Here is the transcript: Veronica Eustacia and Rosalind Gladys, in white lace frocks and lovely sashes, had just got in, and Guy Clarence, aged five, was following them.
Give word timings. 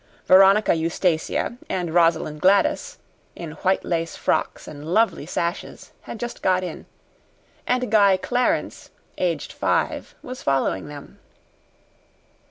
Veronica 0.25 0.73
Eustacia 0.73 1.57
and 1.69 1.93
Rosalind 1.93 2.41
Gladys, 2.41 2.97
in 3.35 3.51
white 3.61 3.85
lace 3.85 4.15
frocks 4.15 4.67
and 4.67 4.83
lovely 4.95 5.27
sashes, 5.27 5.91
had 6.01 6.19
just 6.19 6.41
got 6.41 6.63
in, 6.63 6.87
and 7.67 7.91
Guy 7.91 8.17
Clarence, 8.17 8.89
aged 9.19 9.53
five, 9.53 10.15
was 10.23 10.41
following 10.41 10.87
them. 10.87 11.19